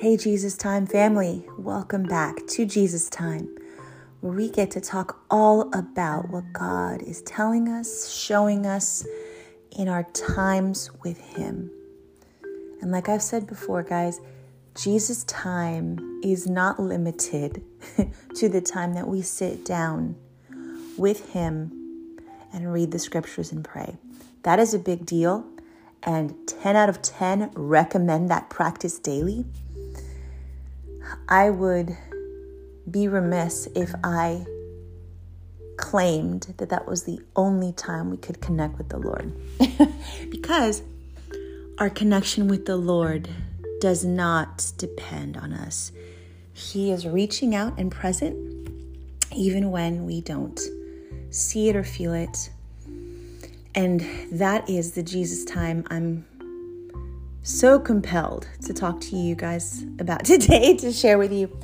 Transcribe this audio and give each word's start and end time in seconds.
Hey, 0.00 0.16
Jesus 0.16 0.56
Time 0.56 0.86
family, 0.86 1.44
welcome 1.58 2.04
back 2.04 2.46
to 2.50 2.64
Jesus 2.64 3.10
Time, 3.10 3.48
where 4.20 4.32
we 4.32 4.48
get 4.48 4.70
to 4.70 4.80
talk 4.80 5.24
all 5.28 5.62
about 5.76 6.28
what 6.28 6.52
God 6.52 7.02
is 7.02 7.20
telling 7.22 7.68
us, 7.68 8.08
showing 8.08 8.64
us 8.64 9.04
in 9.72 9.88
our 9.88 10.04
times 10.12 10.88
with 11.02 11.18
Him. 11.18 11.72
And 12.80 12.92
like 12.92 13.08
I've 13.08 13.24
said 13.24 13.48
before, 13.48 13.82
guys, 13.82 14.20
Jesus' 14.76 15.24
time 15.24 16.20
is 16.22 16.46
not 16.46 16.78
limited 16.78 17.64
to 18.36 18.48
the 18.48 18.60
time 18.60 18.94
that 18.94 19.08
we 19.08 19.20
sit 19.20 19.64
down 19.64 20.14
with 20.96 21.32
Him 21.32 22.20
and 22.52 22.72
read 22.72 22.92
the 22.92 23.00
scriptures 23.00 23.50
and 23.50 23.64
pray. 23.64 23.96
That 24.44 24.60
is 24.60 24.74
a 24.74 24.78
big 24.78 25.04
deal. 25.04 25.44
And 26.04 26.36
10 26.46 26.76
out 26.76 26.88
of 26.88 27.02
10 27.02 27.50
recommend 27.56 28.30
that 28.30 28.48
practice 28.48 29.00
daily. 29.00 29.44
I 31.28 31.50
would 31.50 31.96
be 32.90 33.08
remiss 33.08 33.68
if 33.74 33.94
I 34.02 34.44
claimed 35.76 36.54
that 36.58 36.70
that 36.70 36.86
was 36.86 37.04
the 37.04 37.20
only 37.36 37.72
time 37.72 38.10
we 38.10 38.16
could 38.16 38.40
connect 38.40 38.78
with 38.78 38.88
the 38.88 38.98
Lord. 38.98 39.32
because 40.30 40.82
our 41.78 41.90
connection 41.90 42.48
with 42.48 42.66
the 42.66 42.76
Lord 42.76 43.28
does 43.80 44.04
not 44.04 44.72
depend 44.76 45.36
on 45.36 45.52
us. 45.52 45.92
He 46.52 46.90
is 46.90 47.06
reaching 47.06 47.54
out 47.54 47.78
and 47.78 47.92
present 47.92 48.36
even 49.32 49.70
when 49.70 50.04
we 50.04 50.20
don't 50.20 50.60
see 51.30 51.68
it 51.68 51.76
or 51.76 51.84
feel 51.84 52.12
it. 52.12 52.50
And 53.74 54.04
that 54.32 54.68
is 54.68 54.92
the 54.92 55.02
Jesus 55.02 55.44
time 55.44 55.84
I'm 55.90 56.26
so 57.48 57.80
compelled 57.80 58.46
to 58.62 58.74
talk 58.74 59.00
to 59.00 59.16
you 59.16 59.34
guys 59.34 59.82
about 59.98 60.22
today, 60.24 60.76
to 60.76 60.92
share 60.92 61.16
with 61.16 61.32
you. 61.32 61.58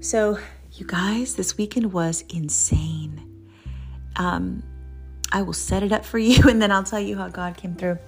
So, 0.00 0.38
you 0.74 0.86
guys, 0.86 1.34
this 1.34 1.58
weekend 1.58 1.92
was 1.92 2.24
insane. 2.32 3.20
Um, 4.14 4.62
I 5.32 5.42
will 5.42 5.54
set 5.54 5.82
it 5.82 5.90
up 5.90 6.04
for 6.04 6.18
you 6.30 6.48
and 6.48 6.62
then 6.62 6.70
I'll 6.70 6.84
tell 6.84 7.00
you 7.00 7.16
how 7.16 7.28
God 7.28 7.56
came 7.56 7.74
through. 7.74 7.98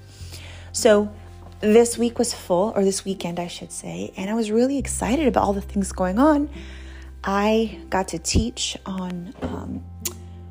So, 0.72 1.12
this 1.60 1.98
week 1.98 2.18
was 2.18 2.32
full, 2.32 2.72
or 2.76 2.84
this 2.84 3.04
weekend, 3.04 3.40
I 3.40 3.48
should 3.48 3.72
say, 3.72 4.12
and 4.16 4.28
I 4.28 4.34
was 4.34 4.50
really 4.50 4.76
excited 4.78 5.26
about 5.26 5.44
all 5.44 5.52
the 5.52 5.62
things 5.62 5.92
going 5.92 6.18
on. 6.18 6.50
I 7.24 7.80
got 7.88 8.08
to 8.08 8.18
teach 8.18 8.76
on 8.84 9.34
um, 9.40 9.82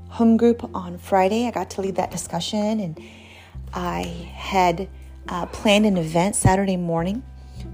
home 0.10 0.38
group 0.38 0.70
on 0.76 0.98
Friday. 0.98 1.46
I 1.48 1.52
got 1.52 1.70
to 1.72 1.82
lead 1.82 1.98
that 1.98 2.10
discussion, 2.10 2.80
and 2.80 3.00
I 3.74 4.02
had 4.34 4.90
uh, 5.28 5.46
planned 5.48 5.86
an 5.86 5.98
event 5.98 6.36
Saturday 6.36 6.78
morning 6.78 7.24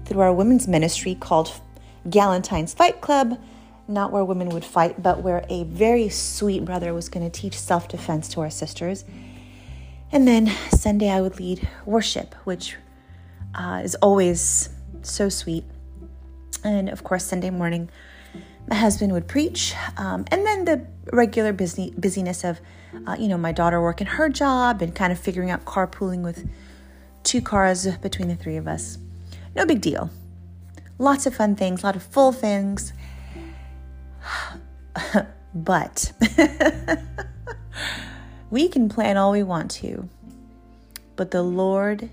through 0.04 0.20
our 0.20 0.32
women's 0.32 0.68
ministry 0.68 1.14
called 1.14 1.60
Galentine's 2.08 2.74
Fight 2.74 3.00
Club. 3.00 3.40
Not 3.88 4.12
where 4.12 4.24
women 4.24 4.50
would 4.50 4.64
fight, 4.64 5.02
but 5.02 5.22
where 5.22 5.44
a 5.48 5.64
very 5.64 6.08
sweet 6.08 6.64
brother 6.64 6.94
was 6.94 7.08
going 7.08 7.28
to 7.28 7.40
teach 7.40 7.58
self 7.58 7.88
defense 7.88 8.28
to 8.28 8.40
our 8.40 8.50
sisters. 8.50 9.04
And 10.12 10.26
then 10.26 10.46
Sunday, 10.70 11.10
I 11.10 11.20
would 11.20 11.38
lead 11.38 11.68
worship, 11.84 12.34
which 12.44 12.76
uh, 13.54 13.80
is 13.84 13.96
always 13.96 14.70
so 15.02 15.28
sweet. 15.28 15.64
And 16.62 16.88
of 16.88 17.04
course, 17.04 17.24
Sunday 17.24 17.50
morning, 17.50 17.90
my 18.68 18.76
husband 18.76 19.12
would 19.12 19.26
preach. 19.26 19.74
Um, 19.96 20.24
and 20.30 20.46
then 20.46 20.64
the 20.64 20.86
regular 21.12 21.52
busy, 21.52 21.92
busyness 21.98 22.44
of, 22.44 22.60
uh, 23.06 23.16
you 23.18 23.28
know, 23.28 23.38
my 23.38 23.52
daughter 23.52 23.80
working 23.80 24.06
her 24.06 24.28
job 24.28 24.82
and 24.82 24.94
kind 24.94 25.12
of 25.12 25.18
figuring 25.18 25.50
out 25.50 25.64
carpooling 25.64 26.22
with 26.22 26.48
two 27.22 27.40
cars 27.40 27.86
between 27.98 28.28
the 28.28 28.36
three 28.36 28.56
of 28.56 28.66
us. 28.66 28.98
No 29.54 29.66
big 29.66 29.80
deal. 29.80 30.10
Lots 30.98 31.26
of 31.26 31.34
fun 31.34 31.56
things, 31.56 31.82
a 31.82 31.86
lot 31.86 31.96
of 31.96 32.02
full 32.02 32.32
things. 32.32 32.92
but 35.54 36.12
we 38.50 38.68
can 38.68 38.88
plan 38.88 39.16
all 39.16 39.32
we 39.32 39.42
want 39.42 39.70
to, 39.70 40.08
but 41.16 41.30
the 41.30 41.42
Lord 41.42 42.10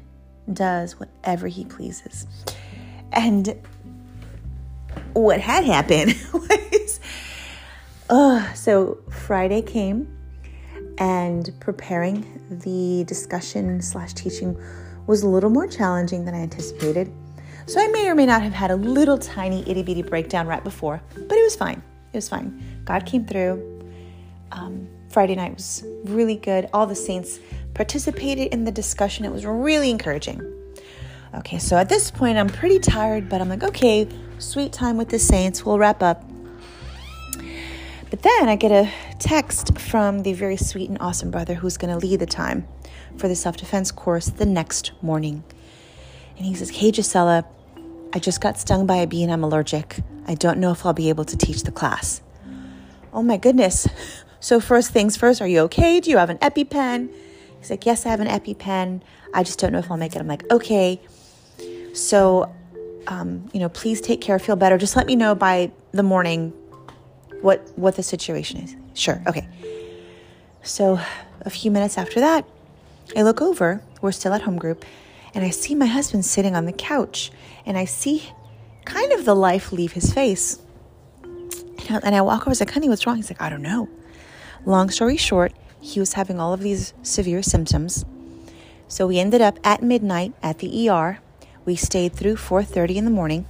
does 0.52 1.00
whatever 1.00 1.48
He 1.48 1.66
pleases. 1.66 2.26
And 3.12 3.56
what 5.14 5.40
had 5.40 5.66
happened 5.66 6.16
was, 6.34 7.00
uh, 8.10 8.54
so 8.54 9.00
Friday 9.10 9.62
came, 9.62 10.14
and 10.98 11.52
preparing 11.60 12.26
the 12.50 13.04
discussion 13.06 13.82
slash 13.82 14.14
teaching 14.14 14.58
was 15.08 15.24
a 15.24 15.28
little 15.28 15.50
more 15.50 15.68
challenging 15.68 16.26
than 16.26 16.36
I 16.36 16.40
anticipated. 16.40 17.12
So 17.66 17.82
I 17.82 17.88
may 17.88 18.08
or 18.08 18.16
may 18.16 18.26
not 18.26 18.44
have 18.44 18.54
had 18.54 18.72
a 18.72 18.76
little 18.76 19.18
tiny 19.18 19.68
itty 19.70 19.84
bitty 19.84 20.04
breakdown 20.04 20.48
right 20.48 20.64
before, 20.64 21.02
but 21.16 21.38
it 21.38 21.44
was 21.44 21.56
fine. 21.56 21.82
It 22.14 22.18
was 22.18 22.30
fine. 22.30 22.82
God 22.86 23.06
came 23.06 23.26
through. 23.26 23.74
Um, 24.52 24.88
Friday 25.10 25.36
night 25.36 25.56
was 25.56 25.84
really 26.06 26.36
good. 26.36 26.70
All 26.74 26.86
the 26.86 26.96
saints 26.96 27.40
participated 27.74 28.54
in 28.54 28.64
the 28.64 28.72
discussion. 28.72 29.26
It 29.26 29.32
was 29.32 29.46
really 29.46 29.90
encouraging. 29.90 30.42
Okay, 31.36 31.60
so 31.60 31.78
at 31.78 31.90
this 31.90 32.10
point, 32.10 32.38
I'm 32.38 32.48
pretty 32.48 32.80
tired, 32.80 33.30
but 33.30 33.42
I'm 33.42 33.50
like, 33.50 33.64
okay, 33.64 34.08
sweet 34.40 34.72
time 34.72 34.98
with 34.98 35.10
the 35.10 35.20
saints. 35.20 35.66
We'll 35.66 35.78
wrap 35.78 36.02
up. 36.02 36.24
But 38.10 38.22
then 38.22 38.48
I 38.48 38.56
get 38.56 38.72
a 38.72 38.90
text 39.20 39.78
from 39.78 40.24
the 40.24 40.34
very 40.34 40.58
sweet 40.58 40.90
and 40.90 40.98
awesome 41.00 41.32
brother 41.32 41.56
who's 41.56 41.78
going 41.78 41.98
to 41.98 42.06
lead 42.06 42.20
the 42.20 42.26
time 42.26 42.68
for 43.18 43.28
the 43.28 43.36
self 43.36 43.58
defense 43.58 43.92
course 43.92 44.28
the 44.28 44.46
next 44.46 44.92
morning. 45.02 45.44
And 46.38 46.46
he 46.46 46.54
says, 46.54 46.70
Hey, 46.70 46.92
Gisela, 46.92 47.46
I 48.14 48.20
just 48.20 48.42
got 48.42 48.58
stung 48.58 48.86
by 48.86 48.98
a 48.98 49.08
bee 49.08 49.24
and 49.24 49.32
I'm 49.32 49.44
allergic. 49.44 50.00
I 50.28 50.36
don't 50.36 50.60
know 50.60 50.72
if 50.72 50.86
I'll 50.86 50.94
be 50.94 51.10
able 51.10 51.26
to 51.26 51.38
teach 51.38 51.64
the 51.64 51.72
class. 51.72 52.22
Oh 53.14 53.24
my 53.24 53.38
goodness. 53.38 53.88
So, 54.40 54.60
first 54.60 54.92
things 54.92 55.18
first, 55.18 55.42
are 55.42 55.48
you 55.48 55.62
okay? 55.62 56.00
Do 56.00 56.12
you 56.12 56.18
have 56.18 56.30
an 56.30 56.38
EpiPen? 56.38 57.10
He's 57.60 57.72
like, 57.72 57.86
Yes, 57.86 58.06
I 58.06 58.10
have 58.10 58.20
an 58.20 58.28
EpiPen. 58.28 59.02
I 59.34 59.44
just 59.44 59.58
don't 59.60 59.72
know 59.72 59.80
if 59.80 59.90
I'll 59.90 59.98
make 59.98 60.16
it. 60.16 60.20
I'm 60.20 60.28
like, 60.28 60.50
Okay. 60.52 61.02
So, 61.94 62.54
um, 63.08 63.50
you 63.54 63.60
know, 63.60 63.70
please 63.70 64.00
take 64.00 64.22
care, 64.22 64.38
feel 64.38 64.56
better. 64.56 64.78
Just 64.78 64.96
let 64.96 65.08
me 65.08 65.16
know 65.16 65.34
by 65.34 65.72
the 65.92 66.04
morning 66.04 66.54
what 67.42 67.72
what 67.76 67.96
the 67.96 68.04
situation 68.04 68.62
is. 68.62 68.76
Sure. 68.98 69.22
Okay. 69.28 69.48
So, 70.64 71.00
a 71.42 71.50
few 71.50 71.70
minutes 71.70 71.98
after 71.98 72.20
that, 72.20 72.46
I 73.16 73.22
look 73.22 73.42
over, 73.42 73.82
we're 74.02 74.12
still 74.12 74.34
at 74.34 74.42
home 74.42 74.58
group, 74.58 74.84
and 75.34 75.46
I 75.46 75.52
see 75.52 75.76
my 75.76 75.86
husband 75.86 76.26
sitting 76.26 76.56
on 76.56 76.66
the 76.66 76.74
couch, 76.74 77.32
and 77.66 77.78
I 77.78 77.86
see 77.86 78.32
kind 78.86 79.14
of 79.14 79.24
the 79.24 79.36
life 79.36 79.72
leave 79.72 79.94
his 79.94 80.12
face. 80.12 80.60
And 81.24 82.16
I 82.16 82.22
walk 82.22 82.42
over, 82.42 82.50
I 82.50 82.52
was 82.52 82.60
like, 82.60 82.72
honey, 82.72 82.90
what's 82.90 83.06
wrong? 83.06 83.18
He's 83.18 83.30
like, 83.30 83.42
I 83.42 83.50
don't 83.50 83.62
know. 83.62 83.88
Long 84.66 84.90
story 84.90 85.16
short, 85.16 85.54
he 85.80 86.00
was 86.00 86.14
having 86.14 86.40
all 86.40 86.52
of 86.52 86.60
these 86.60 86.94
severe 87.04 87.44
symptoms. 87.44 88.04
So 88.88 89.06
we 89.08 89.20
ended 89.20 89.42
up 89.42 89.60
at 89.64 89.84
midnight 89.84 90.34
at 90.42 90.58
the 90.58 90.90
ER. 90.90 91.20
We 91.66 91.76
stayed 91.76 92.14
through 92.14 92.38
4:30 92.38 92.96
in 92.96 93.06
the 93.06 93.12
morning, 93.12 93.46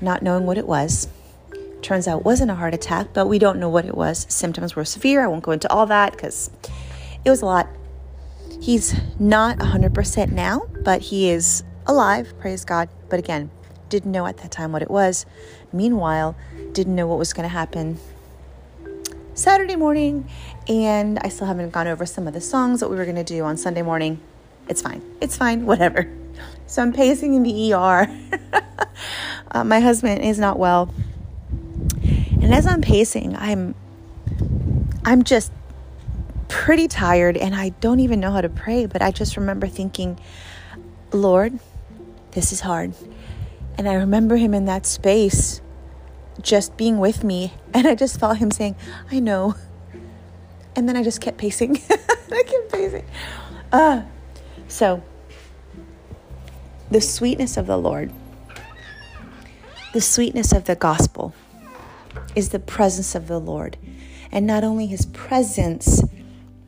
not 0.00 0.22
knowing 0.22 0.46
what 0.46 0.56
it 0.56 0.68
was. 0.68 1.08
Turns 1.82 2.06
out 2.06 2.24
wasn't 2.24 2.50
a 2.50 2.54
heart 2.54 2.74
attack, 2.74 3.08
but 3.12 3.26
we 3.26 3.38
don't 3.38 3.58
know 3.58 3.68
what 3.68 3.84
it 3.84 3.96
was. 3.96 4.26
Symptoms 4.28 4.76
were 4.76 4.84
severe. 4.84 5.22
I 5.22 5.26
won't 5.26 5.42
go 5.42 5.52
into 5.52 5.70
all 5.72 5.86
that 5.86 6.12
because 6.12 6.50
it 7.24 7.30
was 7.30 7.42
a 7.42 7.46
lot. 7.46 7.68
He's 8.60 8.94
not 9.18 9.58
100% 9.58 10.32
now, 10.32 10.62
but 10.82 11.00
he 11.00 11.30
is 11.30 11.64
alive, 11.86 12.34
praise 12.38 12.64
God. 12.64 12.88
But 13.08 13.18
again, 13.18 13.50
didn't 13.88 14.12
know 14.12 14.26
at 14.26 14.38
that 14.38 14.50
time 14.50 14.72
what 14.72 14.82
it 14.82 14.90
was. 14.90 15.24
Meanwhile, 15.72 16.36
didn't 16.72 16.94
know 16.94 17.06
what 17.06 17.18
was 17.18 17.32
going 17.32 17.44
to 17.44 17.48
happen 17.48 17.98
Saturday 19.34 19.76
morning, 19.76 20.28
and 20.68 21.18
I 21.22 21.28
still 21.28 21.46
haven't 21.46 21.70
gone 21.70 21.86
over 21.86 22.04
some 22.04 22.28
of 22.28 22.34
the 22.34 22.40
songs 22.42 22.80
that 22.80 22.90
we 22.90 22.96
were 22.96 23.04
going 23.04 23.16
to 23.16 23.24
do 23.24 23.42
on 23.44 23.56
Sunday 23.56 23.80
morning. 23.80 24.20
It's 24.68 24.82
fine. 24.82 25.02
It's 25.20 25.36
fine. 25.36 25.66
Whatever. 25.66 26.10
So 26.66 26.82
I'm 26.82 26.92
pacing 26.92 27.34
in 27.34 27.42
the 27.42 27.72
ER. 27.74 28.08
uh, 29.50 29.64
my 29.64 29.80
husband 29.80 30.22
is 30.22 30.38
not 30.38 30.56
well. 30.56 30.94
And 32.50 32.58
as 32.58 32.66
I'm 32.66 32.80
pacing, 32.80 33.36
I'm 33.36 33.76
I'm 35.04 35.22
just 35.22 35.52
pretty 36.48 36.88
tired 36.88 37.36
and 37.36 37.54
I 37.54 37.68
don't 37.68 38.00
even 38.00 38.18
know 38.18 38.32
how 38.32 38.40
to 38.40 38.48
pray, 38.48 38.86
but 38.86 39.02
I 39.02 39.12
just 39.12 39.36
remember 39.36 39.68
thinking, 39.68 40.18
Lord, 41.12 41.60
this 42.32 42.50
is 42.50 42.58
hard. 42.58 42.92
And 43.78 43.88
I 43.88 43.94
remember 43.94 44.36
him 44.36 44.52
in 44.52 44.64
that 44.64 44.84
space 44.84 45.60
just 46.42 46.76
being 46.76 46.98
with 46.98 47.22
me. 47.22 47.52
And 47.72 47.86
I 47.86 47.94
just 47.94 48.18
felt 48.18 48.38
him 48.38 48.50
saying, 48.50 48.74
I 49.12 49.20
know. 49.20 49.54
And 50.74 50.88
then 50.88 50.96
I 50.96 51.04
just 51.04 51.20
kept 51.20 51.38
pacing. 51.38 51.76
I 51.90 52.42
kept 52.44 52.72
pacing. 52.72 53.06
Uh, 53.70 54.02
so, 54.66 55.04
the 56.90 57.00
sweetness 57.00 57.56
of 57.56 57.68
the 57.68 57.78
Lord, 57.78 58.10
the 59.92 60.00
sweetness 60.00 60.50
of 60.50 60.64
the 60.64 60.74
gospel 60.74 61.32
is 62.34 62.50
the 62.50 62.58
presence 62.58 63.14
of 63.14 63.28
the 63.28 63.40
Lord. 63.40 63.76
And 64.32 64.46
not 64.46 64.64
only 64.64 64.86
his 64.86 65.06
presence, 65.06 66.02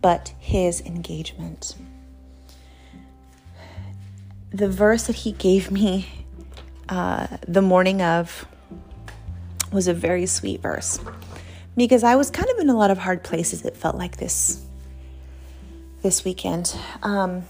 but 0.01 0.35
his 0.39 0.81
engagement. 0.83 1.77
The 4.51 4.69
verse 4.69 5.07
that 5.07 5.17
he 5.17 5.33
gave 5.33 5.71
me 5.71 6.09
uh, 6.89 7.27
the 7.47 7.63
morning 7.63 8.03
of 8.03 8.47
was 9.73 9.89
a 9.89 9.95
very 9.95 10.27
sweet 10.27 10.61
verse 10.61 11.01
because 11.77 12.05
I 12.05 12.17
was 12.17 12.31
kind 12.31 12.49
of 12.51 12.59
in 12.59 12.69
a 12.69 12.77
lot 12.77 12.91
of 12.91 12.99
hard 12.99 13.23
places. 13.23 13.65
It 13.65 13.77
felt 13.77 13.97
like 13.97 14.19
this 14.19 14.63
this 16.03 16.25
weekend, 16.25 16.77
um, 17.05 17.45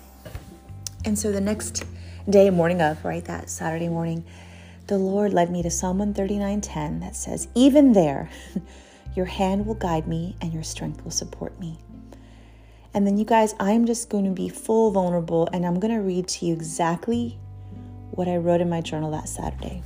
and 1.07 1.19
so 1.19 1.33
the 1.33 1.41
next 1.41 1.85
day, 2.29 2.51
morning 2.51 2.83
of 2.83 3.03
right 3.05 3.25
that 3.25 3.49
Saturday 3.49 3.89
morning, 3.89 4.25
the 4.87 4.99
Lord 4.99 5.33
led 5.33 5.51
me 5.51 5.63
to 5.63 5.71
Psalm 5.71 5.99
one 5.99 6.15
thirty 6.15 6.39
nine 6.39 6.61
ten 6.61 7.01
that 7.01 7.17
says, 7.17 7.49
"Even 7.55 7.93
there, 7.93 8.31
your 9.15 9.27
hand 9.27 9.67
will 9.67 9.75
guide 9.75 10.07
me, 10.07 10.37
and 10.41 10.53
your 10.53 10.63
strength 10.63 11.05
will 11.05 11.11
support 11.11 11.59
me." 11.59 11.79
And 12.95 13.07
then, 13.07 13.17
you 13.17 13.25
guys, 13.25 13.55
I'm 13.59 13.87
just 13.87 14.11
going 14.11 14.25
to 14.25 14.31
be 14.31 14.49
full 14.49 14.91
vulnerable 14.91 15.49
and 15.53 15.65
I'm 15.65 15.81
going 15.81 15.95
to 15.95 16.01
read 16.03 16.29
to 16.29 16.47
you 16.47 16.53
exactly 16.53 17.39
what 18.11 18.29
I 18.29 18.37
wrote 18.37 18.61
in 18.61 18.69
my 18.69 18.83
journal 18.83 19.11
that 19.13 19.29
Saturday. 19.29 19.83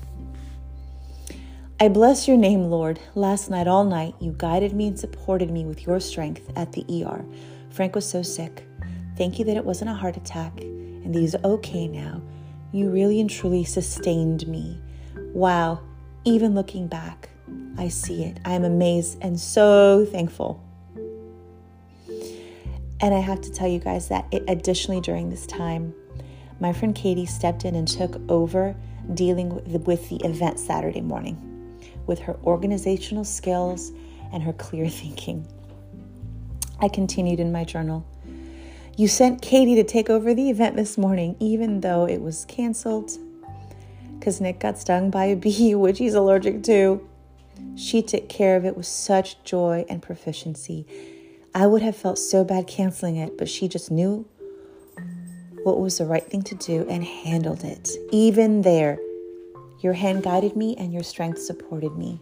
I 1.78 1.88
bless 1.88 2.26
your 2.26 2.36
name, 2.36 2.64
Lord. 2.64 2.98
Last 3.14 3.50
night, 3.50 3.68
all 3.68 3.84
night, 3.84 4.14
you 4.18 4.34
guided 4.36 4.72
me 4.72 4.88
and 4.88 4.98
supported 4.98 5.50
me 5.50 5.64
with 5.64 5.86
your 5.86 6.00
strength 6.00 6.50
at 6.56 6.72
the 6.72 6.84
ER. 7.04 7.24
Frank 7.70 7.94
was 7.94 8.08
so 8.08 8.22
sick. 8.22 8.66
Thank 9.16 9.38
you 9.38 9.44
that 9.44 9.56
it 9.56 9.64
wasn't 9.64 9.90
a 9.90 9.94
heart 9.94 10.16
attack 10.16 10.58
and 10.60 11.14
that 11.14 11.18
he's 11.18 11.36
okay 11.44 11.86
now. 11.86 12.22
You 12.72 12.90
really 12.90 13.20
and 13.20 13.30
truly 13.30 13.62
sustained 13.62 14.48
me. 14.48 14.80
Wow, 15.36 15.80
even 16.24 16.54
looking 16.54 16.86
back, 16.86 17.28
I 17.76 17.88
see 17.88 18.24
it. 18.24 18.38
I 18.46 18.54
am 18.54 18.64
amazed 18.64 19.18
and 19.20 19.38
so 19.38 20.06
thankful. 20.10 20.64
And 22.08 23.14
I 23.14 23.18
have 23.18 23.42
to 23.42 23.52
tell 23.52 23.68
you 23.68 23.78
guys 23.78 24.08
that 24.08 24.24
it, 24.30 24.44
additionally, 24.48 25.02
during 25.02 25.28
this 25.28 25.46
time, 25.46 25.94
my 26.58 26.72
friend 26.72 26.94
Katie 26.94 27.26
stepped 27.26 27.66
in 27.66 27.74
and 27.74 27.86
took 27.86 28.18
over 28.30 28.74
dealing 29.12 29.54
with, 29.54 29.86
with 29.86 30.08
the 30.08 30.16
event 30.24 30.58
Saturday 30.58 31.02
morning 31.02 31.36
with 32.06 32.20
her 32.20 32.38
organizational 32.44 33.24
skills 33.24 33.92
and 34.32 34.42
her 34.42 34.54
clear 34.54 34.88
thinking. 34.88 35.46
I 36.80 36.88
continued 36.88 37.40
in 37.40 37.52
my 37.52 37.64
journal. 37.64 38.06
You 38.96 39.06
sent 39.06 39.42
Katie 39.42 39.74
to 39.74 39.84
take 39.84 40.08
over 40.08 40.32
the 40.32 40.48
event 40.48 40.76
this 40.76 40.96
morning, 40.96 41.36
even 41.40 41.82
though 41.82 42.08
it 42.08 42.22
was 42.22 42.46
canceled 42.46 43.18
because 44.18 44.40
Nick 44.40 44.60
got 44.60 44.78
stung 44.78 45.10
by 45.10 45.26
a 45.26 45.36
bee, 45.36 45.74
which 45.76 45.98
he's 45.98 46.14
allergic 46.14 46.62
to. 46.64 47.06
She 47.74 48.02
took 48.02 48.28
care 48.28 48.56
of 48.56 48.64
it 48.64 48.76
with 48.76 48.86
such 48.86 49.42
joy 49.44 49.84
and 49.88 50.02
proficiency. 50.02 50.86
I 51.54 51.66
would 51.66 51.82
have 51.82 51.96
felt 51.96 52.18
so 52.18 52.44
bad 52.44 52.66
canceling 52.66 53.16
it, 53.16 53.38
but 53.38 53.48
she 53.48 53.68
just 53.68 53.90
knew 53.90 54.28
what 55.62 55.80
was 55.80 55.98
the 55.98 56.06
right 56.06 56.24
thing 56.24 56.42
to 56.42 56.54
do 56.54 56.86
and 56.88 57.02
handled 57.02 57.64
it. 57.64 57.90
Even 58.12 58.62
there, 58.62 58.98
your 59.80 59.94
hand 59.94 60.22
guided 60.22 60.54
me 60.54 60.76
and 60.76 60.92
your 60.92 61.02
strength 61.02 61.40
supported 61.40 61.96
me. 61.96 62.20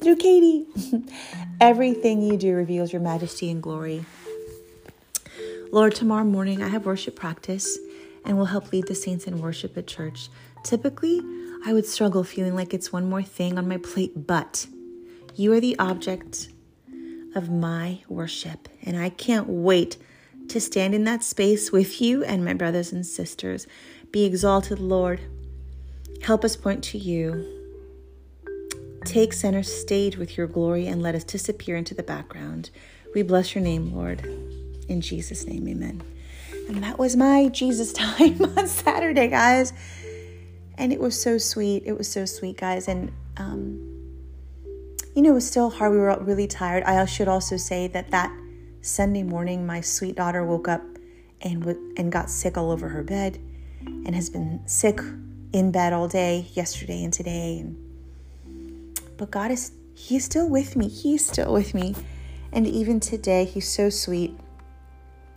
Through 0.00 0.16
Katie, 0.16 0.66
everything 1.60 2.22
you 2.22 2.36
do 2.36 2.54
reveals 2.54 2.92
your 2.92 3.02
majesty 3.02 3.50
and 3.50 3.62
glory. 3.62 4.04
Lord, 5.72 5.94
tomorrow 5.94 6.24
morning 6.24 6.62
I 6.62 6.68
have 6.68 6.86
worship 6.86 7.16
practice 7.16 7.78
and 8.24 8.38
will 8.38 8.46
help 8.46 8.72
lead 8.72 8.86
the 8.86 8.94
saints 8.94 9.26
in 9.26 9.40
worship 9.40 9.76
at 9.76 9.86
church. 9.86 10.28
Typically, 10.62 11.20
I 11.64 11.72
would 11.72 11.86
struggle 11.86 12.24
feeling 12.24 12.54
like 12.54 12.72
it's 12.72 12.92
one 12.92 13.08
more 13.08 13.22
thing 13.22 13.58
on 13.58 13.68
my 13.68 13.76
plate, 13.76 14.26
but 14.26 14.66
you 15.34 15.52
are 15.52 15.60
the 15.60 15.78
object 15.78 16.48
of 17.34 17.50
my 17.50 18.00
worship. 18.08 18.68
And 18.82 18.96
I 18.96 19.10
can't 19.10 19.48
wait 19.48 19.96
to 20.48 20.60
stand 20.60 20.94
in 20.94 21.04
that 21.04 21.22
space 21.22 21.70
with 21.70 22.00
you 22.00 22.24
and 22.24 22.44
my 22.44 22.54
brothers 22.54 22.92
and 22.92 23.06
sisters. 23.06 23.66
Be 24.10 24.24
exalted, 24.24 24.80
Lord. 24.80 25.20
Help 26.22 26.44
us 26.44 26.56
point 26.56 26.82
to 26.84 26.98
you. 26.98 27.56
Take 29.04 29.32
center 29.32 29.62
stage 29.62 30.16
with 30.16 30.36
your 30.36 30.46
glory 30.46 30.86
and 30.86 31.02
let 31.02 31.14
us 31.14 31.24
disappear 31.24 31.76
into 31.76 31.94
the 31.94 32.02
background. 32.02 32.70
We 33.14 33.22
bless 33.22 33.54
your 33.54 33.64
name, 33.64 33.94
Lord. 33.94 34.24
In 34.88 35.00
Jesus' 35.00 35.46
name, 35.46 35.66
amen. 35.68 36.02
And 36.68 36.82
that 36.82 36.98
was 36.98 37.16
my 37.16 37.48
Jesus 37.48 37.92
time 37.94 38.40
on 38.56 38.66
Saturday, 38.66 39.28
guys. 39.28 39.72
And 40.80 40.94
it 40.94 40.98
was 40.98 41.20
so 41.20 41.36
sweet. 41.36 41.82
It 41.84 41.96
was 41.96 42.10
so 42.10 42.24
sweet, 42.24 42.56
guys. 42.56 42.88
And 42.88 43.12
um, 43.36 43.78
you 45.14 45.20
know, 45.20 45.32
it 45.32 45.34
was 45.34 45.46
still 45.46 45.68
hard. 45.68 45.92
We 45.92 45.98
were 45.98 46.16
really 46.20 46.46
tired. 46.46 46.84
I 46.84 47.04
should 47.04 47.28
also 47.28 47.58
say 47.58 47.86
that 47.88 48.10
that 48.12 48.32
Sunday 48.80 49.22
morning, 49.22 49.66
my 49.66 49.82
sweet 49.82 50.16
daughter 50.16 50.42
woke 50.42 50.68
up 50.68 50.82
and 51.42 51.60
w- 51.60 51.92
and 51.98 52.10
got 52.10 52.30
sick 52.30 52.56
all 52.56 52.70
over 52.70 52.88
her 52.88 53.02
bed, 53.02 53.38
and 53.84 54.14
has 54.14 54.30
been 54.30 54.66
sick 54.66 55.00
in 55.52 55.70
bed 55.70 55.92
all 55.92 56.08
day 56.08 56.46
yesterday 56.54 57.04
and 57.04 57.12
today. 57.12 57.60
And, 57.60 59.00
but 59.18 59.30
God 59.30 59.50
is 59.50 59.72
He's 59.94 60.24
still 60.24 60.48
with 60.48 60.76
me. 60.76 60.88
He's 60.88 61.26
still 61.26 61.52
with 61.52 61.74
me, 61.74 61.94
and 62.52 62.66
even 62.66 63.00
today, 63.00 63.44
He's 63.44 63.68
so 63.68 63.90
sweet. 63.90 64.34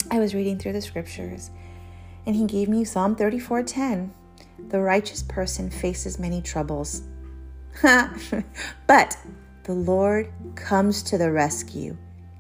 I 0.10 0.20
was 0.20 0.34
reading 0.34 0.58
through 0.58 0.74
the 0.74 0.82
scriptures, 0.82 1.52
and 2.26 2.34
He 2.34 2.46
gave 2.46 2.70
me 2.70 2.86
Psalm 2.86 3.18
thirty 3.18 3.40
four 3.40 3.62
ten. 3.62 4.14
The 4.70 4.80
righteous 4.80 5.24
person 5.24 5.70
faces 5.70 6.20
many 6.20 6.42
troubles. 6.42 7.04
but 7.82 9.18
the 9.64 9.74
Lord 9.74 10.32
comes 10.56 11.04
to 11.04 11.18
the 11.18 11.32
rescue 11.32 11.98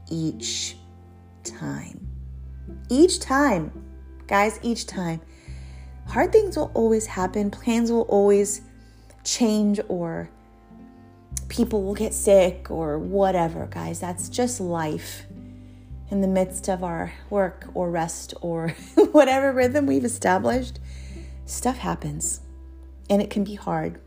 each 0.10 0.78
time. 1.44 2.08
Each 2.90 3.20
time, 3.20 3.72
guys, 4.28 4.60
each 4.62 4.86
time. 4.86 5.22
Hard 6.08 6.32
things 6.32 6.58
will 6.58 6.72
always 6.74 7.06
happen, 7.06 7.50
plans 7.50 7.92
will 7.92 8.02
always 8.02 8.62
change, 9.24 9.80
or 9.88 10.30
people 11.48 11.84
will 11.84 11.96
get 11.96 12.14
sick, 12.14 12.70
or 12.70 13.00
whatever, 13.00 13.68
guys. 13.68 14.00
That's 14.00 14.30
just 14.30 14.60
life 14.60 15.26
in 16.10 16.22
the 16.22 16.28
midst 16.28 16.70
of 16.70 16.84
our 16.84 17.14
work 17.30 17.68
or 17.74 17.90
rest 17.90 18.34
or 18.42 18.70
whatever 19.12 19.52
rhythm 19.52 19.86
we've 19.86 20.06
established. 20.06 20.80
Stuff 21.46 21.78
happens 21.78 22.42
and 23.10 23.22
it 23.22 23.30
can 23.30 23.44
be 23.44 23.56
hard. 23.56 24.00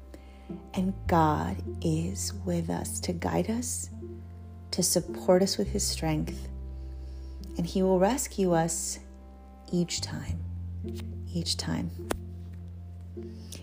And 0.74 0.94
God 1.06 1.56
is 1.82 2.32
with 2.44 2.70
us 2.70 3.00
to 3.00 3.12
guide 3.12 3.50
us, 3.50 3.90
to 4.70 4.82
support 4.82 5.42
us 5.42 5.58
with 5.58 5.68
His 5.68 5.86
strength. 5.86 6.48
And 7.56 7.66
He 7.66 7.82
will 7.82 7.98
rescue 7.98 8.52
us 8.52 9.00
each 9.72 10.00
time. 10.00 10.38
Each 11.32 11.56
time. 11.56 11.90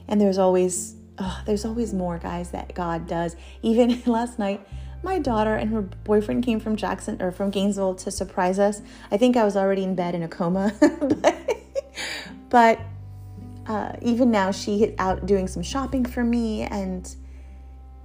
And 0.07 0.19
there's 0.19 0.37
always, 0.37 0.95
oh, 1.17 1.41
there's 1.45 1.65
always 1.65 1.93
more, 1.93 2.17
guys, 2.17 2.51
that 2.51 2.75
God 2.75 3.07
does. 3.07 3.35
Even 3.61 4.01
last 4.05 4.37
night, 4.37 4.67
my 5.03 5.19
daughter 5.19 5.55
and 5.55 5.69
her 5.71 5.81
boyfriend 5.81 6.43
came 6.43 6.59
from 6.59 6.75
Jackson 6.75 7.21
or 7.21 7.31
from 7.31 7.49
Gainesville 7.49 7.95
to 7.95 8.11
surprise 8.11 8.59
us. 8.59 8.81
I 9.11 9.17
think 9.17 9.35
I 9.35 9.43
was 9.43 9.57
already 9.57 9.83
in 9.83 9.95
bed 9.95 10.15
in 10.15 10.23
a 10.23 10.27
coma, 10.29 10.73
but, 11.21 11.57
but 12.49 12.79
uh, 13.67 13.93
even 14.01 14.31
now 14.31 14.51
she 14.51 14.77
hit 14.79 14.95
out 14.99 15.25
doing 15.25 15.47
some 15.47 15.63
shopping 15.63 16.05
for 16.05 16.23
me 16.23 16.63
and 16.63 17.15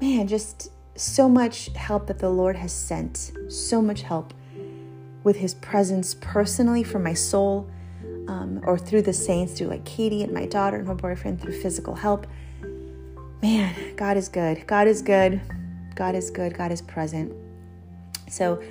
man 0.00 0.28
just 0.28 0.70
so 0.94 1.28
much 1.28 1.70
help 1.74 2.06
that 2.06 2.18
the 2.18 2.28
lord 2.28 2.56
has 2.56 2.72
sent. 2.72 3.32
So 3.48 3.82
much 3.82 4.02
help 4.02 4.34
with 5.24 5.36
his 5.36 5.54
presence 5.54 6.16
personally 6.20 6.82
for 6.82 6.98
my 6.98 7.14
soul 7.14 7.68
um, 8.28 8.60
or 8.64 8.78
through 8.78 9.02
the 9.02 9.12
saints 9.12 9.54
through 9.54 9.68
like 9.68 9.84
katie 9.84 10.22
and 10.22 10.32
my 10.32 10.46
daughter 10.46 10.76
and 10.76 10.86
her 10.86 10.94
boyfriend 10.94 11.40
through 11.40 11.60
physical 11.60 11.94
help. 11.94 12.26
Man 13.42 13.74
god 13.96 14.16
is 14.16 14.28
good. 14.28 14.66
God 14.66 14.86
is 14.86 15.02
good. 15.02 15.40
God 15.94 16.14
is 16.14 16.30
good. 16.30 16.56
God 16.56 16.70
is 16.70 16.80
present. 16.82 17.32
So 18.28 18.62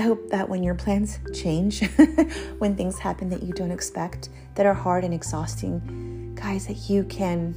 I 0.00 0.02
hope 0.02 0.30
that 0.30 0.48
when 0.48 0.62
your 0.62 0.74
plans 0.74 1.18
change, 1.34 1.86
when 2.58 2.74
things 2.74 2.98
happen 2.98 3.28
that 3.28 3.42
you 3.42 3.52
don't 3.52 3.70
expect, 3.70 4.30
that 4.54 4.64
are 4.64 4.72
hard 4.72 5.04
and 5.04 5.12
exhausting, 5.12 6.34
guys, 6.34 6.68
that 6.68 6.88
you 6.88 7.04
can 7.04 7.54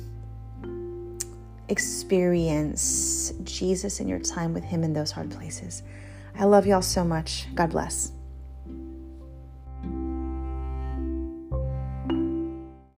experience 1.70 3.32
Jesus 3.46 4.02
in 4.02 4.10
your 4.10 4.20
time 4.20 4.54
with 4.54 4.66
Him 4.66 4.84
in 4.84 4.92
those 4.92 5.10
hard 5.10 5.32
places. 5.32 5.84
I 6.38 6.44
love 6.44 6.68
y'all 6.68 6.82
so 6.82 7.06
much. 7.06 7.48
God 7.56 7.70
bless. 7.70 8.12